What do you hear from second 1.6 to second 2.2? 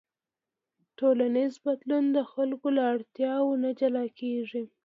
بدلون د